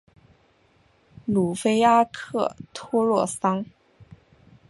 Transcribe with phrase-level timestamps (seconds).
[1.27, 3.63] 鲁菲阿克托洛桑。